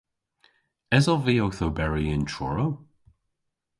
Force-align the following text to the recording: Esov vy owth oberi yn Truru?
Esov 0.97 1.19
vy 1.25 1.35
owth 1.45 1.63
oberi 1.67 2.05
yn 2.15 2.23
Truru? 2.31 2.67